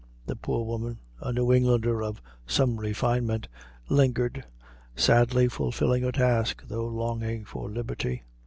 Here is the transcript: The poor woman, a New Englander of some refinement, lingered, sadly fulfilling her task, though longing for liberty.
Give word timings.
The 0.25 0.35
poor 0.35 0.65
woman, 0.65 0.97
a 1.21 1.31
New 1.31 1.53
Englander 1.53 2.01
of 2.01 2.23
some 2.47 2.77
refinement, 2.79 3.47
lingered, 3.87 4.43
sadly 4.95 5.47
fulfilling 5.47 6.01
her 6.01 6.11
task, 6.11 6.63
though 6.67 6.87
longing 6.87 7.45
for 7.45 7.69
liberty. 7.69 8.23